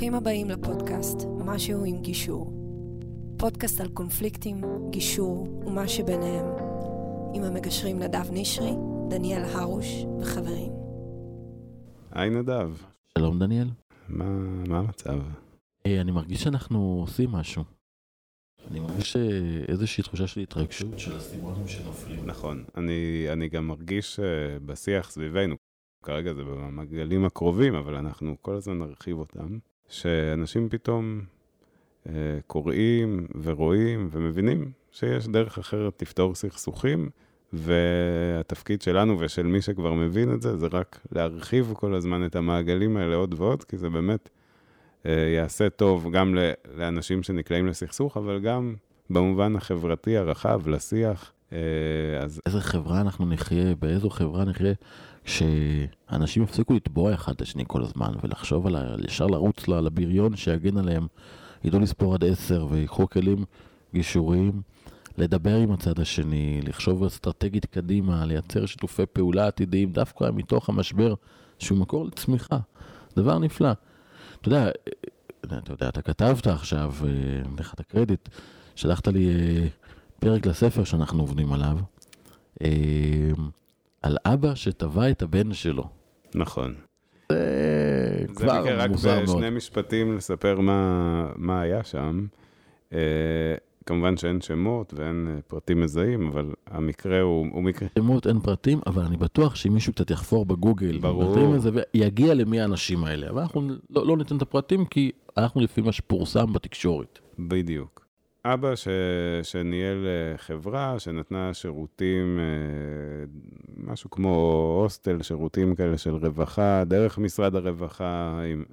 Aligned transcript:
ברוכים 0.00 0.14
הבאים 0.14 0.50
לפודקאסט 0.50 1.18
משהו 1.38 1.84
עם 1.84 2.02
גישור. 2.02 2.52
פודקאסט 3.38 3.80
על 3.80 3.88
קונפליקטים, 3.88 4.60
גישור 4.90 5.62
ומה 5.66 5.88
שביניהם, 5.88 6.46
עם 7.34 7.42
המגשרים 7.42 7.98
נדב 7.98 8.30
נשרי, 8.32 8.70
דניאל 9.10 9.42
הרוש 9.42 9.86
וחברים. 10.20 10.72
היי 12.10 12.30
נדב. 12.30 12.70
שלום 13.18 13.38
דניאל. 13.38 13.68
מה, 14.08 14.24
מה 14.68 14.78
המצב? 14.78 15.18
Hey, 15.88 16.00
אני 16.00 16.12
מרגיש 16.12 16.42
שאנחנו 16.42 16.98
עושים 17.00 17.30
משהו. 17.30 17.64
אני 18.70 18.80
מרגיש 18.80 19.16
אה, 19.16 19.22
איזושהי 19.68 20.04
תחושה 20.04 20.26
של 20.26 20.40
התרגשות 20.40 20.98
של 20.98 21.16
הסימונים 21.16 21.68
שנופלים. 21.68 22.26
נכון, 22.26 22.64
אני, 22.76 23.26
אני 23.32 23.48
גם 23.48 23.66
מרגיש 23.66 24.20
uh, 24.20 24.22
בשיח 24.66 25.10
סביבנו, 25.10 25.54
כרגע 26.04 26.34
זה 26.34 26.44
במעגלים 26.44 27.24
הקרובים, 27.24 27.74
אבל 27.74 27.94
אנחנו 27.94 28.36
כל 28.42 28.54
הזמן 28.54 28.78
נרחיב 28.78 29.18
אותם, 29.18 29.58
שאנשים 29.90 30.68
פתאום 30.68 31.20
uh, 32.06 32.10
קוראים 32.46 33.26
ורואים 33.42 34.08
ומבינים 34.10 34.72
שיש 34.90 35.28
דרך 35.28 35.58
אחרת 35.58 36.02
לפתור 36.02 36.34
סכסוכים, 36.34 37.10
והתפקיד 37.52 38.82
שלנו 38.82 39.20
ושל 39.20 39.46
מי 39.46 39.62
שכבר 39.62 39.92
מבין 39.92 40.34
את 40.34 40.42
זה, 40.42 40.56
זה 40.56 40.66
רק 40.72 41.00
להרחיב 41.12 41.72
כל 41.76 41.94
הזמן 41.94 42.26
את 42.26 42.36
המעגלים 42.36 42.96
האלה 42.96 43.16
עוד 43.16 43.34
ועוד, 43.38 43.64
כי 43.64 43.76
זה 43.76 43.90
באמת 43.90 44.28
uh, 45.02 45.08
יעשה 45.08 45.70
טוב 45.70 46.10
גם 46.12 46.36
לאנשים 46.74 47.22
שנקלעים 47.22 47.66
לסכסוך, 47.66 48.16
אבל 48.16 48.40
גם 48.40 48.74
במובן 49.10 49.56
החברתי 49.56 50.16
הרחב, 50.16 50.68
לשיח. 50.68 51.32
Uh, 51.50 51.52
אז... 52.22 52.40
איזה 52.46 52.60
חברה 52.60 53.00
אנחנו 53.00 53.26
נחיה, 53.26 53.74
באיזו 53.74 54.10
חברה 54.10 54.44
נחיה, 54.44 54.72
שאנשים 55.24 56.42
יפסיקו 56.42 56.74
לתבוע 56.74 57.14
אחד 57.14 57.32
את 57.32 57.42
השני 57.42 57.64
כל 57.66 57.82
הזמן, 57.82 58.12
ולחשוב 58.22 58.66
על 58.66 58.76
ה... 58.76 58.96
ישר 59.04 59.26
לרוץ 59.26 59.68
לבריון 59.68 60.36
שיגן 60.36 60.78
עליהם, 60.78 61.06
ידעו 61.64 61.80
לספור 61.80 62.14
עד 62.14 62.24
עשר, 62.24 62.66
ויקחו 62.70 63.08
כלים 63.08 63.44
גישוריים. 63.94 64.62
לדבר 65.18 65.56
עם 65.56 65.72
הצד 65.72 66.00
השני, 66.00 66.60
לחשוב 66.62 67.04
אסטרטגית 67.04 67.66
קדימה, 67.66 68.26
לייצר 68.26 68.66
שיתופי 68.66 69.06
פעולה 69.12 69.46
עתידיים, 69.46 69.92
דווקא 69.92 70.30
מתוך 70.34 70.68
המשבר, 70.68 71.14
שהוא 71.58 71.78
מקור 71.78 72.04
לצמיחה. 72.04 72.58
דבר 73.16 73.38
נפלא. 73.38 73.70
אתה 74.40 74.48
יודע, 74.48 74.70
אתה 75.44 75.72
יודע, 75.72 75.88
אתה 75.88 76.02
כתבת 76.02 76.46
עכשיו, 76.46 76.94
אני 77.44 77.56
לך 77.58 77.74
את 77.74 77.80
הקרדיט, 77.80 78.28
שלחת 78.74 79.08
לי 79.08 79.28
אה, 79.28 79.66
פרק 80.20 80.46
לספר 80.46 80.84
שאנחנו 80.84 81.22
עובדים 81.22 81.52
עליו, 81.52 81.78
אה, 82.62 82.68
על 84.02 84.16
אבא 84.24 84.54
שטבע 84.54 85.10
את 85.10 85.22
הבן 85.22 85.52
שלו. 85.52 85.88
נכון. 86.34 86.74
זה 87.32 87.36
כבר 88.34 88.62
מוזר 88.62 88.84
מאוד. 88.86 88.98
זה 88.98 89.16
רק 89.16 89.22
בשני 89.22 89.50
משפטים 89.50 90.16
לספר 90.16 90.60
מה, 90.60 91.32
מה 91.36 91.60
היה 91.60 91.84
שם. 91.84 92.26
Uh, 92.90 92.94
כמובן 93.86 94.16
שאין 94.16 94.40
שמות 94.40 94.94
ואין 94.96 95.28
אה, 95.30 95.42
פרטים 95.46 95.80
מזהים, 95.80 96.26
אבל 96.28 96.54
המקרה 96.66 97.20
הוא, 97.20 97.46
הוא 97.52 97.62
מקרה... 97.62 97.88
שמות, 97.98 98.26
אין 98.26 98.40
פרטים, 98.40 98.80
אבל 98.86 99.02
אני 99.02 99.16
בטוח 99.16 99.54
שאם 99.54 99.74
מישהו 99.74 99.92
קצת 99.92 100.10
יחפור 100.10 100.46
בגוגל, 100.46 100.98
ברור. 100.98 101.58
זה, 101.58 101.70
יגיע 101.94 102.34
למי 102.34 102.60
האנשים 102.60 103.04
האלה. 103.04 103.30
אבל 103.30 103.42
אנחנו 103.42 103.68
לא, 103.90 104.06
לא 104.06 104.16
ניתן 104.16 104.36
את 104.36 104.42
הפרטים, 104.42 104.84
כי 104.84 105.10
אנחנו 105.36 105.60
לפי 105.60 105.80
מה 105.80 105.92
שפורסם 105.92 106.52
בתקשורת. 106.52 107.18
בדיוק. 107.38 107.99
אבא 108.44 108.76
ש... 108.76 108.88
שניהל 109.42 110.06
אה, 110.06 110.38
חברה 110.38 110.98
שנתנה 110.98 111.54
שירותים, 111.54 112.38
אה, 112.38 113.24
משהו 113.76 114.10
כמו 114.10 114.34
הוסטל, 114.82 115.22
שירותים 115.22 115.74
כאלה 115.74 115.98
של 115.98 116.14
רווחה, 116.14 116.84
דרך 116.84 117.18
משרד 117.18 117.56
הרווחה, 117.56 118.40
עם... 118.52 118.64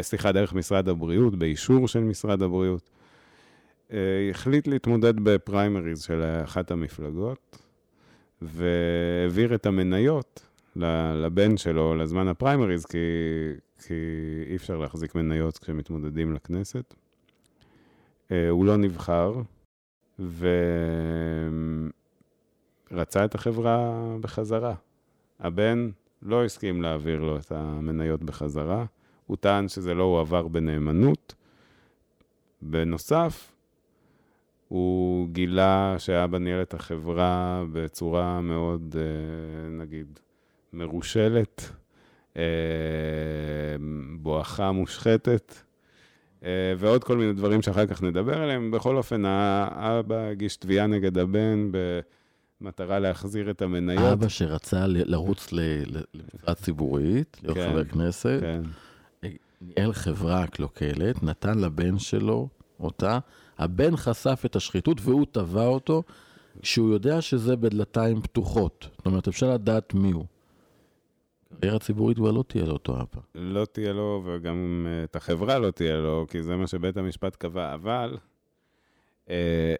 סליחה, 0.00 0.32
דרך 0.32 0.52
משרד 0.52 0.88
הבריאות, 0.88 1.36
באישור 1.36 1.88
של 1.88 2.00
משרד 2.00 2.42
הבריאות. 2.42 2.90
אה, 3.92 3.98
החליט 4.30 4.66
להתמודד 4.66 5.20
בפריימריז 5.20 6.02
של 6.02 6.22
אחת 6.44 6.70
המפלגות, 6.70 7.58
והעביר 8.42 9.54
את 9.54 9.66
המניות 9.66 10.46
לבן 10.76 11.56
שלו 11.56 11.94
לזמן 11.94 12.28
הפריימריז, 12.28 12.86
כי, 12.86 12.98
כי 13.86 13.94
אי 14.46 14.56
אפשר 14.56 14.78
להחזיק 14.78 15.14
מניות 15.14 15.58
כשמתמודדים 15.58 16.34
לכנסת. 16.34 16.94
אה, 18.32 18.48
הוא 18.48 18.64
לא 18.64 18.76
נבחר, 18.76 19.34
ורצה 22.90 23.24
את 23.24 23.34
החברה 23.34 24.04
בחזרה. 24.20 24.74
הבן 25.40 25.90
לא 26.22 26.44
הסכים 26.44 26.82
להעביר 26.82 27.20
לו 27.20 27.36
את 27.36 27.52
המניות 27.52 28.22
בחזרה, 28.22 28.84
הוא 29.26 29.36
טען 29.36 29.68
שזה 29.68 29.94
לא 29.94 30.02
הועבר 30.02 30.48
בנאמנות. 30.48 31.34
בנוסף, 32.62 33.52
הוא 34.68 35.28
גילה 35.28 35.94
שאבא 35.98 36.38
ניהל 36.38 36.62
את 36.62 36.74
החברה 36.74 37.64
בצורה 37.72 38.40
מאוד, 38.40 38.96
אה, 38.98 39.68
נגיד, 39.68 40.18
מרושלת, 40.72 41.72
אה, 42.36 42.42
בואכה 44.18 44.72
מושחתת, 44.72 45.54
ועוד 46.78 47.04
כל 47.04 47.16
מיני 47.16 47.32
דברים 47.32 47.62
שאחר 47.62 47.86
כך 47.86 48.02
נדבר 48.02 48.42
עליהם. 48.42 48.70
בכל 48.70 48.96
אופן, 48.96 49.24
האבא 49.24 50.16
הגיש 50.16 50.56
תביעה 50.56 50.86
נגד 50.86 51.18
הבן 51.18 51.70
במטרה 52.60 52.98
להחזיר 52.98 53.50
את 53.50 53.62
המניות. 53.62 54.12
אבא 54.12 54.28
שרצה 54.28 54.86
לרוץ 54.86 55.52
למשרד 55.52 56.56
ציבורית, 56.56 57.40
להיות 57.42 57.56
כן, 57.56 57.70
חבר 57.70 57.84
כנסת, 57.84 58.38
כן. 58.40 58.62
ניהל 59.60 59.92
חברה 59.92 60.46
קלוקלת, 60.46 61.22
נתן 61.22 61.58
לבן 61.58 61.98
שלו 61.98 62.48
אותה. 62.80 63.18
הבן 63.58 63.96
חשף 63.96 64.42
את 64.46 64.56
השחיתות 64.56 64.98
והוא 65.00 65.26
תבע 65.32 65.66
אותו, 65.66 66.02
כשהוא 66.62 66.92
יודע 66.92 67.20
שזה 67.20 67.56
בדלתיים 67.56 68.20
פתוחות. 68.20 68.88
זאת 68.96 69.06
אומרת, 69.06 69.28
אפשר 69.28 69.54
לדעת 69.54 69.94
מי 69.94 70.10
הוא. 70.10 70.24
קריירה 71.62 71.78
ציבורית 71.78 72.16
כבר 72.16 72.30
לא 72.30 72.44
תהיה 72.46 72.64
לו 72.64 72.72
אותו 72.72 72.92
אבא. 72.92 73.20
לא 73.34 73.64
תהיה 73.64 73.92
לו, 73.92 74.22
וגם 74.24 74.86
אה, 74.88 75.04
את 75.04 75.16
החברה 75.16 75.58
לא 75.58 75.70
תהיה 75.70 75.96
לו, 75.96 76.26
כי 76.28 76.42
זה 76.42 76.56
מה 76.56 76.66
שבית 76.66 76.96
המשפט 76.96 77.36
קבע. 77.36 77.74
אבל, 77.74 78.16
אה, 79.30 79.74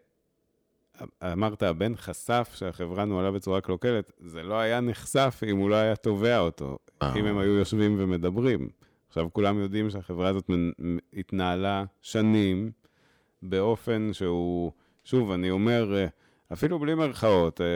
אמרת, 1.23 1.63
הבן 1.63 1.97
חשף 1.97 2.53
שהחברה 2.55 3.05
נוהלה 3.05 3.31
בצורה 3.31 3.61
קלוקלת, 3.61 4.13
זה 4.19 4.43
לא 4.43 4.55
היה 4.55 4.81
נחשף 4.81 5.41
אם 5.51 5.57
הוא 5.57 5.71
לא 5.71 5.75
היה 5.75 5.97
תובע 5.97 6.39
אותו, 6.39 6.79
אה. 7.03 7.15
אם 7.17 7.25
הם 7.25 7.39
היו 7.39 7.53
יושבים 7.53 7.97
ומדברים. 7.99 8.69
עכשיו, 9.09 9.29
כולם 9.33 9.59
יודעים 9.59 9.91
שהחברה 9.91 10.29
הזאת 10.29 10.51
התנהלה 11.13 11.85
שנים, 12.03 12.71
באופן 13.43 14.11
שהוא, 14.13 14.73
שוב, 15.05 15.31
אני 15.31 15.51
אומר, 15.51 16.07
אפילו 16.53 16.79
בלי 16.79 16.95
מרכאות, 16.95 17.61
אה, 17.61 17.67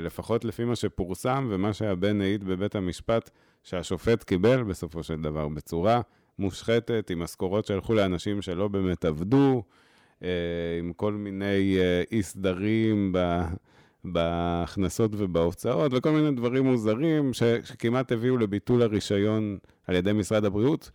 לפחות 0.00 0.44
לפי 0.44 0.64
מה 0.64 0.76
שפורסם 0.76 1.48
ומה 1.50 1.72
שהבן 1.72 2.20
העיד 2.20 2.44
בבית 2.44 2.74
המשפט, 2.74 3.30
שהשופט 3.62 4.22
קיבל 4.22 4.62
בסופו 4.62 5.02
של 5.02 5.22
דבר 5.22 5.48
בצורה 5.48 6.00
מושחתת, 6.38 7.10
עם 7.10 7.22
משכורות 7.22 7.66
שהלכו 7.66 7.94
לאנשים 7.94 8.42
שלא 8.42 8.68
באמת 8.68 9.04
עבדו, 9.04 9.62
אה, 10.22 10.28
עם 10.78 10.92
כל 10.92 11.12
מיני 11.12 11.78
אי 12.12 12.22
סדרים. 12.22 13.14
בהכנסות 14.04 15.10
ובהוצאות, 15.16 15.92
וכל 15.94 16.10
מיני 16.10 16.30
דברים 16.30 16.64
מוזרים 16.64 17.32
שכמעט 17.32 18.12
הביאו 18.12 18.36
לביטול 18.36 18.82
הרישיון 18.82 19.58
על 19.86 19.94
ידי 19.94 20.12
משרד 20.12 20.44
הבריאות, 20.44 20.90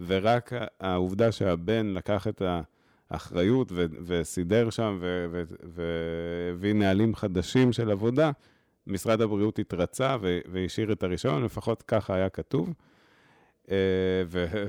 ורק 0.00 0.52
העובדה 0.80 1.32
שהבן 1.32 1.86
לקח 1.86 2.26
את 2.26 2.42
ה... 2.42 2.60
אחריות 3.08 3.72
ו- 3.72 3.86
וסידר 4.06 4.70
שם 4.70 4.98
ו- 5.00 5.42
והביא 5.62 6.74
נהלים 6.74 7.14
חדשים 7.14 7.72
של 7.72 7.90
עבודה, 7.90 8.30
משרד 8.86 9.20
הבריאות 9.20 9.58
התרצה 9.58 10.16
ו- 10.20 10.38
והשאיר 10.52 10.92
את 10.92 11.02
הרישיון, 11.02 11.44
לפחות 11.44 11.82
ככה 11.82 12.14
היה 12.14 12.28
כתוב. 12.28 12.72
אה, 13.70 13.76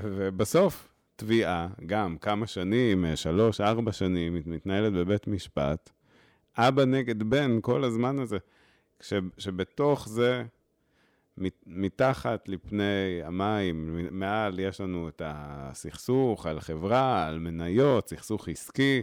ובסוף, 0.02 0.88
תביעה, 1.16 1.68
גם 1.86 2.16
כמה 2.18 2.46
שנים, 2.46 3.04
אה, 3.04 3.16
שלוש, 3.16 3.60
ארבע 3.60 3.92
שנים, 3.92 4.34
מתנהלת 4.46 4.92
בבית 4.92 5.26
משפט, 5.26 5.90
אבא 6.58 6.84
נגד 6.84 7.22
בן 7.22 7.58
כל 7.60 7.84
הזמן 7.84 8.18
הזה, 8.18 8.38
כשבתוך 9.36 10.08
זה 10.08 10.42
מתחת 11.66 12.48
לפני 12.48 13.20
המים, 13.24 14.08
מעל 14.10 14.58
יש 14.58 14.80
לנו 14.80 15.08
את 15.08 15.22
הסכסוך 15.24 16.46
על 16.46 16.60
חברה, 16.60 17.26
על 17.26 17.38
מניות, 17.38 18.08
סכסוך 18.08 18.48
עסקי. 18.48 19.02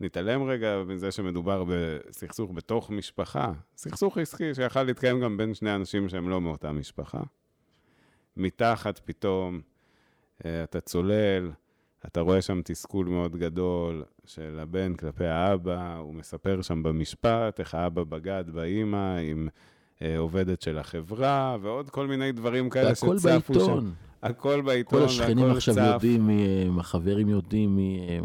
נתעלם 0.00 0.42
רגע 0.42 0.82
מזה 0.86 1.10
שמדובר 1.10 1.64
בסכסוך 1.68 2.50
בתוך 2.54 2.90
משפחה. 2.90 3.52
סכסוך 3.76 4.18
עסקי 4.18 4.54
שיכול 4.54 4.82
להתקיים 4.82 5.20
גם 5.20 5.36
בין 5.36 5.54
שני 5.54 5.74
אנשים 5.74 6.08
שהם 6.08 6.28
לא 6.28 6.40
מאותה 6.40 6.72
משפחה. 6.72 7.20
מתחת 8.36 8.98
פתאום 8.98 9.60
אה, 10.44 10.64
אתה 10.64 10.80
צולל, 10.80 11.50
אתה 12.06 12.20
רואה 12.20 12.42
שם 12.42 12.60
תסכול 12.64 13.06
מאוד 13.06 13.36
גדול 13.36 14.04
של 14.24 14.58
הבן 14.62 14.94
כלפי 14.94 15.26
האבא, 15.26 15.96
הוא 15.96 16.14
מספר 16.14 16.62
שם 16.62 16.82
במשפט 16.82 17.60
איך 17.60 17.74
האבא 17.74 18.04
בגד 18.04 18.44
באימא 18.52 19.16
עם... 19.16 19.48
אה, 20.02 20.18
עובדת 20.18 20.62
של 20.62 20.78
החברה, 20.78 21.56
ועוד 21.60 21.90
כל 21.90 22.06
מיני 22.06 22.32
דברים 22.32 22.70
כאלה 22.70 22.94
שצפו 22.94 23.18
שם. 23.18 23.28
והכל 23.28 23.52
בעיתון. 23.52 23.92
הכל 24.22 24.60
בעיתון, 24.60 24.98
כל 25.00 25.04
השכנים 25.04 25.50
עכשיו 25.50 25.74
צף. 25.74 25.80
יודעים 25.80 26.26
מי 26.26 26.64
הם, 26.66 26.78
החברים 26.78 27.28
יודעים 27.28 27.76
מי 27.76 28.06
הם, 28.08 28.24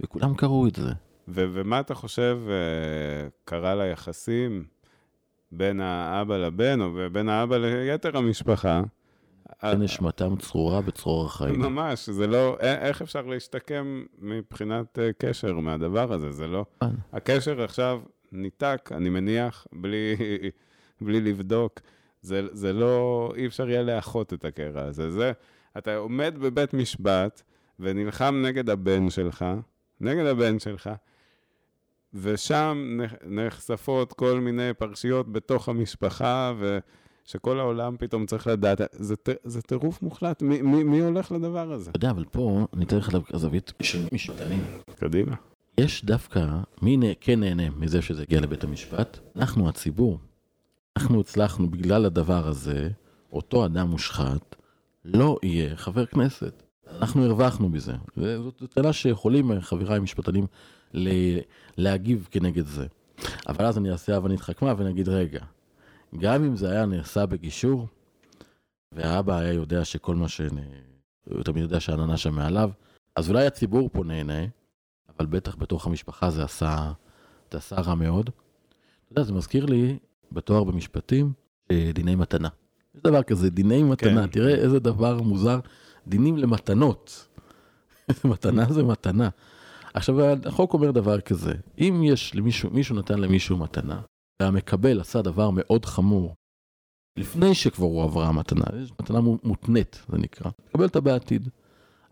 וכולם 0.00 0.34
קראו 0.34 0.66
את 0.66 0.74
זה. 0.74 0.90
ו- 1.28 1.46
ומה 1.52 1.80
אתה 1.80 1.94
חושב 1.94 2.38
אה, 2.48 3.28
קרה 3.44 3.74
ליחסים 3.74 4.64
בין 5.52 5.80
האבא 5.80 6.36
לבן, 6.36 6.80
או 6.80 6.90
בין 7.12 7.28
האבא 7.28 7.56
ליתר 7.56 8.16
המשפחה? 8.16 8.82
אה, 9.64 9.74
נשמתם 9.74 10.36
צרורה 10.36 10.80
בצרור 10.80 11.26
החיים. 11.26 11.60
ממש, 11.60 12.08
זה 12.08 12.26
לא, 12.26 12.56
איך 12.60 13.02
אפשר 13.02 13.22
להשתקם 13.22 14.04
מבחינת 14.18 14.98
אה, 14.98 15.10
קשר 15.18 15.54
מהדבר 15.54 16.12
הזה? 16.12 16.30
זה 16.30 16.46
לא... 16.46 16.64
נכון. 16.82 16.96
הקשר 17.12 17.62
עכשיו 17.62 18.00
ניתק, 18.32 18.90
אני 18.92 19.08
מניח, 19.08 19.66
בלי, 19.72 20.16
בלי 21.04 21.20
לבדוק. 21.20 21.80
זה, 22.22 22.42
זה 22.52 22.72
לא, 22.72 23.32
אי 23.36 23.46
אפשר 23.46 23.68
יהיה 23.70 23.82
לאחות 23.82 24.32
את 24.32 24.44
הקרע 24.44 24.82
הזה. 24.84 25.10
זה, 25.10 25.32
אתה 25.78 25.96
עומד 25.96 26.34
בבית 26.40 26.74
משפט 26.74 27.42
ונלחם 27.80 28.42
נגד 28.46 28.70
הבן 28.70 29.10
שלך, 29.10 29.44
נגד 30.00 30.26
הבן 30.26 30.58
שלך, 30.58 30.90
ושם 32.14 32.98
נח- 33.00 33.14
נחשפות 33.26 34.12
כל 34.12 34.40
מיני 34.40 34.74
פרשיות 34.78 35.32
בתוך 35.32 35.68
המשפחה, 35.68 36.52
ושכל 37.24 37.60
העולם 37.60 37.96
פתאום 37.98 38.26
צריך 38.26 38.46
לדעת. 38.46 38.80
זה, 38.92 39.14
זה 39.44 39.62
טירוף 39.62 40.02
מוחלט, 40.02 40.42
מי, 40.42 40.62
מי, 40.62 40.84
מי 40.84 41.00
הולך 41.00 41.32
לדבר 41.32 41.72
הזה? 41.72 41.90
אתה 41.90 41.96
יודע, 41.96 42.10
אבל 42.10 42.24
פה 42.24 42.66
אני 42.74 42.84
אתן 42.84 42.96
לך 42.96 43.10
זווית 43.34 43.72
של 43.82 44.06
משפטנים. 44.12 44.62
קדימה. 44.98 45.34
יש 45.78 46.04
דווקא, 46.04 46.46
מי 46.82 47.14
כן 47.20 47.40
נהנה 47.40 47.70
מזה 47.70 48.02
שזה 48.02 48.22
הגיע 48.22 48.40
לבית 48.40 48.64
המשפט? 48.64 49.18
אנחנו, 49.36 49.68
הציבור. 49.68 50.18
אנחנו 50.96 51.20
הצלחנו, 51.20 51.70
בגלל 51.70 52.04
הדבר 52.04 52.48
הזה, 52.48 52.90
אותו 53.32 53.66
אדם 53.66 53.88
מושחת, 53.88 54.56
לא 55.04 55.38
יהיה 55.42 55.76
חבר 55.76 56.06
כנסת. 56.06 56.62
אנחנו 56.88 57.24
הרווחנו 57.24 57.68
מזה. 57.68 57.92
זאת 58.16 58.72
שאלה 58.74 58.92
שיכולים 58.92 59.60
חבריי 59.60 59.96
המשפטנים 59.96 60.46
להגיב 61.76 62.28
כנגד 62.30 62.66
זה. 62.66 62.86
אבל 63.48 63.64
אז 63.66 63.78
אני 63.78 63.90
אעשה 63.90 64.16
הבה 64.16 64.28
נתחכמה 64.28 64.74
ונגיד, 64.78 65.08
רגע, 65.08 65.44
גם 66.18 66.44
אם 66.44 66.56
זה 66.56 66.70
היה 66.70 66.86
נעשה 66.86 67.26
בגישור, 67.26 67.86
והאבא 68.92 69.38
היה 69.38 69.52
יודע 69.52 69.84
שכל 69.84 70.16
מה 70.16 70.28
ש... 70.28 70.40
הוא 71.30 71.42
תמיד 71.42 71.62
יודע 71.62 71.80
שהעננה 71.80 72.16
שם 72.16 72.34
מעליו, 72.34 72.70
אז 73.16 73.28
אולי 73.28 73.46
הציבור 73.46 73.90
פה 73.92 74.04
נהנה, 74.04 74.44
אבל 75.08 75.26
בטח 75.26 75.56
בתוך 75.56 75.86
המשפחה 75.86 76.30
זה 76.30 76.44
עשה, 76.44 76.92
זה 77.52 77.58
עשה 77.58 77.80
רע 77.80 77.94
מאוד. 77.94 78.30
אתה 79.04 79.12
יודע, 79.12 79.22
זה 79.22 79.32
מזכיר 79.32 79.66
לי 79.66 79.98
בתואר 80.32 80.64
במשפטים, 80.64 81.32
אה, 81.70 81.90
דיני 81.94 82.14
מתנה. 82.14 82.48
יש 82.94 83.00
דבר 83.02 83.22
כזה, 83.22 83.50
דיני 83.50 83.82
מתנה, 83.82 84.22
כן. 84.22 84.26
תראה 84.26 84.54
איזה 84.54 84.78
דבר 84.78 85.22
מוזר, 85.22 85.60
דינים 86.06 86.36
למתנות. 86.36 87.28
מתנה 88.24 88.72
זה 88.72 88.82
מתנה. 88.82 89.28
עכשיו, 89.94 90.16
החוק 90.46 90.74
אומר 90.74 90.90
דבר 90.90 91.20
כזה, 91.20 91.54
אם 91.78 92.02
יש 92.04 92.34
למישהו, 92.34 92.70
מישהו 92.70 92.96
נתן 92.96 93.18
למישהו 93.18 93.56
מתנה, 93.56 94.00
והמקבל 94.42 95.00
עשה 95.00 95.22
דבר 95.22 95.50
מאוד 95.54 95.84
חמור, 95.84 96.34
לפני 97.18 97.54
שכבר 97.54 97.86
הוא 97.86 98.02
עברה 98.02 98.28
המתנה, 98.28 98.64
יש 98.82 98.92
מתנה 99.00 99.20
מו- 99.20 99.38
מותנית, 99.44 100.02
זה 100.08 100.18
נקרא, 100.18 100.50
תקבל 100.64 100.84
אותה 100.84 101.00
בעתיד. 101.00 101.48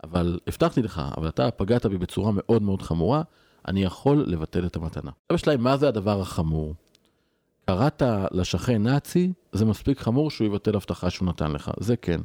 אבל 0.03 0.39
הבטחתי 0.47 0.81
לך, 0.81 1.01
אבל 1.17 1.27
אתה 1.27 1.51
פגעת 1.51 1.85
בי 1.85 1.97
בצורה 1.97 2.31
מאוד 2.35 2.61
מאוד 2.61 2.81
חמורה, 2.81 3.21
אני 3.67 3.83
יכול 3.83 4.23
לבטל 4.27 4.65
את 4.65 4.75
המתנה. 4.75 5.11
עכשיו 5.11 5.35
יש 5.35 5.47
להם, 5.47 5.61
מה 5.63 5.77
זה 5.77 5.87
הדבר 5.87 6.21
החמור? 6.21 6.75
קראת 7.65 8.01
לשכן 8.31 8.83
נאצי, 8.83 9.33
זה 9.51 9.65
מספיק 9.65 9.99
חמור 9.99 10.31
שהוא 10.31 10.47
יבטל 10.47 10.75
הבטחה 10.75 11.09
שהוא 11.09 11.27
נתן 11.27 11.51
לך, 11.51 11.71
זה 11.79 11.95
כן. 11.95 12.21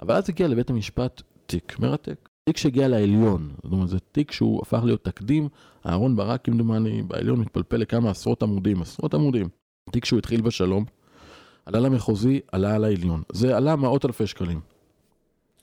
אבל 0.00 0.14
אז 0.14 0.28
הגיע 0.28 0.48
לבית 0.48 0.70
המשפט 0.70 1.22
תיק 1.46 1.78
מרתק. 1.78 2.28
תיק 2.44 2.56
שהגיע 2.56 2.88
לעליון, 2.88 3.54
זאת 3.62 3.72
אומרת, 3.72 3.88
זה 3.88 3.98
תיק 4.12 4.32
שהוא 4.32 4.60
הפך 4.62 4.80
להיות 4.84 5.04
תקדים, 5.04 5.48
אהרון 5.86 6.16
ברק, 6.16 6.44
כמדומני, 6.44 7.02
בעליון 7.02 7.40
מתפלפל 7.40 7.76
לכמה 7.76 8.10
עשרות 8.10 8.42
עמודים, 8.42 8.82
עשרות 8.82 9.14
עמודים. 9.14 9.48
תיק 9.90 10.04
שהוא 10.04 10.18
התחיל 10.18 10.40
בשלום, 10.40 10.84
עלה 11.66 11.80
למחוזי, 11.80 12.40
עלה 12.52 12.74
על 12.74 12.84
העליון. 12.84 13.22
זה 13.32 13.56
עלה 13.56 13.76
מאות 13.76 14.04
אלפי 14.04 14.26
שקלים. 14.26 14.60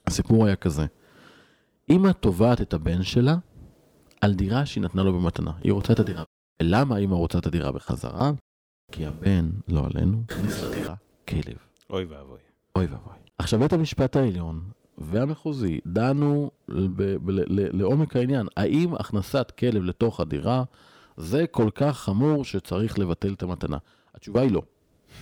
הסיפור 0.06 0.46
היה 0.46 0.56
כזה, 0.56 0.86
אמא 1.90 2.12
תובעת 2.12 2.60
את 2.60 2.74
הבן 2.74 3.02
שלה 3.02 3.36
על 4.20 4.34
דירה 4.34 4.66
שהיא 4.66 4.82
נתנה 4.82 5.02
לו 5.02 5.12
במתנה. 5.12 5.52
היא 5.62 5.72
רוצה 5.72 5.92
את 5.92 6.00
הדירה. 6.00 6.22
ולמה 6.62 6.96
אמא 6.98 7.14
רוצה 7.14 7.38
את 7.38 7.46
הדירה 7.46 7.72
בחזרה? 7.72 8.32
כי 8.92 9.06
הבן, 9.06 9.50
לא 9.68 9.86
עלינו, 9.86 10.22
לדירה 10.64 10.94
כלב. 11.28 11.56
אוי 11.90 12.04
ואבוי. 12.04 12.38
אוי 12.76 12.86
ואבוי. 12.86 13.14
עכשיו 13.38 13.60
בית 13.60 13.72
המשפט 13.72 14.16
העליון 14.16 14.60
והמחוזי 14.98 15.80
דנו 15.86 16.50
לעומק 17.72 18.16
העניין, 18.16 18.46
האם 18.56 18.94
הכנסת 18.94 19.52
כלב 19.58 19.82
לתוך 19.82 20.20
הדירה 20.20 20.64
זה 21.16 21.46
כל 21.46 21.68
כך 21.74 21.98
חמור 21.98 22.44
שצריך 22.44 22.98
לבטל 22.98 23.32
את 23.32 23.42
המתנה? 23.42 23.78
התשובה 24.14 24.40
היא 24.40 24.52
לא, 24.52 24.62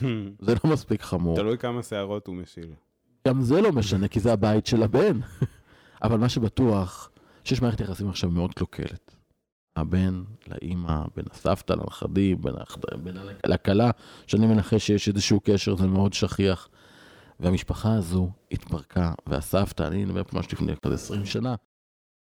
זה 0.47 0.55
לא 0.65 0.71
מספיק 0.73 1.03
חמור. 1.03 1.37
תלוי 1.37 1.59
כמה 1.59 1.83
שערות 1.83 2.27
הוא 2.27 2.35
משיל. 2.35 2.73
גם 3.29 3.43
זה 3.43 3.61
לא 3.61 3.73
משנה, 3.73 4.09
כי 4.09 4.21
זה 4.21 4.33
הבית 4.33 4.67
של 4.67 4.83
הבן. 4.83 5.21
אבל 6.05 6.19
מה 6.19 6.29
שבטוח, 6.29 7.11
שיש 7.45 7.63
מערכת 7.63 7.81
יחסים 7.81 8.09
עכשיו 8.09 8.31
מאוד 8.31 8.55
קלוקלת. 8.55 9.18
הבן 9.79 10.23
לאימא, 10.49 11.03
בין 11.17 11.25
הסבתא 11.31 11.73
לנכדים, 11.73 12.43
בין, 12.43 12.55
הח... 12.61 12.77
בין 13.03 13.17
ה- 13.17 13.23
לכלה, 13.47 13.91
שאני 14.27 14.47
מנחש 14.47 14.87
שיש 14.87 15.09
איזשהו 15.09 15.41
קשר, 15.45 15.77
זה 15.77 15.87
מאוד 15.87 16.13
שכיח. 16.13 16.69
והמשפחה 17.41 17.95
הזו 17.95 18.31
התפרקה, 18.53 19.13
והסבתא, 19.27 19.83
אני 19.83 20.05
מדבר 20.05 20.25
פה 20.25 20.37
ממש 20.37 20.53
לפני 20.53 20.73
כזה 20.85 20.95
20 20.95 21.27
שנה, 21.27 21.55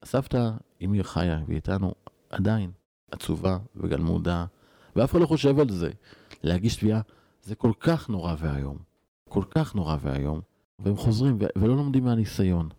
הסבתא, 0.03 0.49
אם 0.81 0.93
היא 0.93 1.03
חיה 1.03 1.39
והיא 1.45 1.55
איתנו, 1.55 1.93
עדיין 2.29 2.71
עצובה 3.11 3.57
וגלמודה, 3.75 4.45
ואף 4.95 5.11
אחד 5.11 5.19
לא 5.21 5.25
חושב 5.25 5.59
על 5.59 5.69
זה. 5.69 5.89
להגיש 6.43 6.75
תביעה, 6.75 7.01
זה 7.43 7.55
כל 7.55 7.71
כך 7.79 8.09
נורא 8.09 8.35
ואיום. 8.39 8.77
כל 9.29 9.43
כך 9.49 9.75
נורא 9.75 9.97
ואיום. 10.01 10.41
והם 10.79 10.95
חוזרים 10.95 11.37
ולא 11.57 11.75
לומדים 11.75 12.03
מהניסיון. 12.05 12.69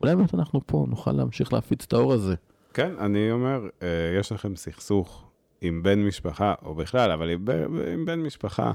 אולי 0.00 0.16
באמת 0.16 0.34
אנחנו 0.34 0.60
פה 0.66 0.86
נוכל 0.88 1.12
להמשיך 1.12 1.52
להפיץ 1.52 1.84
את 1.84 1.92
האור 1.92 2.12
הזה. 2.12 2.34
כן, 2.74 2.92
אני 2.98 3.32
אומר, 3.32 3.68
אה, 3.82 3.88
יש 4.20 4.32
לכם 4.32 4.56
סכסוך 4.56 5.24
עם 5.60 5.82
בן 5.82 5.98
משפחה, 6.04 6.54
או 6.64 6.74
בכלל, 6.74 7.10
אבל 7.10 7.30
עם, 7.30 8.04
בן 8.06 8.20
משפחה. 8.20 8.72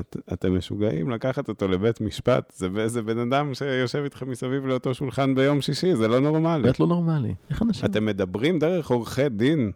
את, 0.00 0.16
אתם 0.32 0.56
משוגעים 0.56 1.10
לקחת 1.10 1.48
אותו 1.48 1.68
לבית 1.68 2.00
משפט, 2.00 2.52
זה, 2.56 2.88
זה 2.88 3.02
בן 3.02 3.18
אדם 3.18 3.54
שיושב 3.54 3.98
איתכם 4.04 4.30
מסביב 4.30 4.66
לאותו 4.66 4.94
שולחן 4.94 5.34
ביום 5.34 5.60
שישי, 5.60 5.96
זה 5.96 6.08
לא 6.08 6.20
נורמלי. 6.20 6.62
באמת 6.62 6.80
לא 6.80 6.86
נורמלי. 6.86 7.34
איך 7.50 7.62
אנשים... 7.62 7.84
אתם 7.90 8.06
מדברים 8.06 8.58
דרך 8.58 8.90
עורכי 8.90 9.28
דין. 9.28 9.72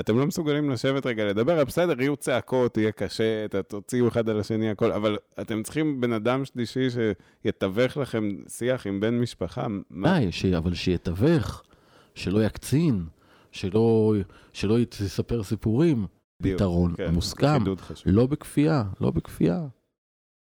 אתם 0.00 0.18
לא 0.18 0.26
מסוגלים 0.26 0.70
לשבת 0.70 1.06
רגע 1.06 1.24
לדבר, 1.24 1.64
בסדר, 1.64 2.00
יהיו 2.00 2.16
צעקות, 2.16 2.76
יהיה 2.76 2.92
קשה, 2.92 3.48
ת- 3.48 3.54
תוציאו 3.54 4.08
אחד 4.08 4.28
על 4.28 4.40
השני, 4.40 4.70
הכל, 4.70 4.92
אבל 4.92 5.16
אתם 5.40 5.62
צריכים 5.62 6.00
בן 6.00 6.12
אדם 6.12 6.44
שלישי 6.44 6.86
שיתווך 7.42 7.96
לכם 7.96 8.28
שיח 8.48 8.86
עם 8.86 9.00
בן 9.00 9.18
משפחה. 9.18 9.66
מה? 9.90 10.18
די, 10.20 10.32
ש... 10.32 10.44
אבל 10.44 10.74
שיתווך, 10.74 11.62
שלא 12.16 12.44
יקצין, 12.44 13.04
שלא, 13.52 14.14
שלא 14.52 14.78
יספר 14.78 15.42
סיפורים. 15.42 16.06
בדיוק, 16.40 16.56
פתרון 16.56 16.94
כן, 16.96 17.14
מוסכם. 17.14 17.64
לא 18.06 18.26
בכפייה, 18.26 18.84
לא 19.00 19.10
בכפייה. 19.10 19.66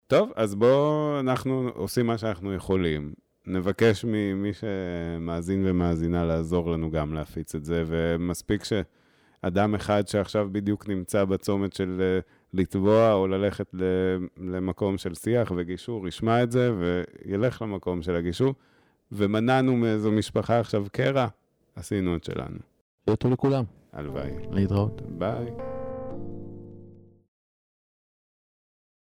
טוב, 0.07 0.31
אז 0.35 0.55
בואו, 0.55 1.19
אנחנו 1.19 1.69
עושים 1.75 2.07
מה 2.07 2.17
שאנחנו 2.17 2.53
יכולים. 2.53 3.13
נבקש 3.47 4.05
ממי 4.07 4.51
שמאזין 4.53 5.63
ומאזינה 5.65 6.25
לעזור 6.25 6.71
לנו 6.71 6.91
גם 6.91 7.13
להפיץ 7.13 7.55
את 7.55 7.65
זה, 7.65 7.83
ומספיק 7.87 8.63
שאדם 8.63 9.75
אחד 9.75 10.07
שעכשיו 10.07 10.49
בדיוק 10.51 10.87
נמצא 10.87 11.25
בצומת 11.25 11.73
של 11.73 12.01
אה, 12.01 12.19
לתבוע 12.53 13.13
או 13.13 13.27
ללכת 13.27 13.67
למקום 14.37 14.97
של 14.97 15.13
שיח 15.13 15.51
וגישור, 15.55 16.07
ישמע 16.07 16.43
את 16.43 16.51
זה 16.51 16.71
וילך 16.79 17.61
למקום 17.61 18.01
של 18.01 18.15
הגישור, 18.15 18.53
ומנענו 19.11 19.75
מאיזו 19.75 20.11
משפחה 20.11 20.59
עכשיו 20.59 20.85
קרע, 20.91 21.27
עשינו 21.77 22.15
את 22.15 22.23
שלנו. 22.23 22.57
שיהיה 23.05 23.15
טוב 23.15 23.31
לכולם. 23.31 23.63
הלוואי. 23.93 24.31
להתראות. 24.51 25.01
ביי. 25.01 25.76